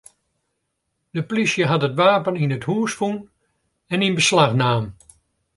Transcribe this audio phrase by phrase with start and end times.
[1.15, 3.17] De plysje hat it wapen yn it hús fûn
[3.93, 4.85] en yn beslach naam.